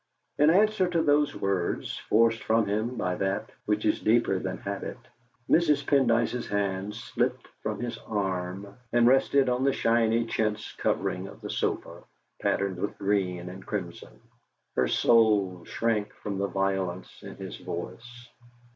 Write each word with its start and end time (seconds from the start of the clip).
In 0.39 0.49
answer 0.49 0.87
to 0.87 1.03
those 1.03 1.35
words, 1.35 1.95
forced 1.95 2.41
from 2.43 2.65
him 2.65 2.97
by 2.97 3.13
that 3.17 3.51
which 3.67 3.85
is 3.85 3.99
deeper 3.99 4.39
than 4.39 4.57
habit, 4.57 4.97
Mrs. 5.47 5.85
Pendyce's 5.85 6.47
hand 6.47 6.95
slipped 6.95 7.47
from 7.61 7.79
his 7.81 7.99
arm 8.07 8.79
and 8.91 9.05
rested 9.05 9.47
on 9.47 9.63
the 9.63 9.71
shiny 9.71 10.25
chintz 10.25 10.71
covering 10.73 11.27
of 11.27 11.39
the 11.41 11.51
sofa, 11.51 12.01
patterned 12.41 12.77
with 12.79 12.97
green 12.97 13.47
and 13.47 13.63
crimson. 13.63 14.19
Her 14.75 14.87
soul 14.87 15.65
shrank 15.65 16.11
from 16.23 16.39
the 16.39 16.47
violence 16.47 17.19
in 17.21 17.35
his 17.35 17.57
voice. 17.57 18.27